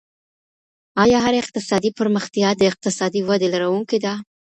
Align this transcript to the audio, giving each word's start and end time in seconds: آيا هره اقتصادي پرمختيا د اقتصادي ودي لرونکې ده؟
آيا 1.03 1.17
هره 1.25 1.39
اقتصادي 1.43 1.89
پرمختيا 1.99 2.49
د 2.55 2.61
اقتصادي 2.71 3.21
ودي 3.29 3.47
لرونکې 3.53 3.97
ده؟ 4.05 4.13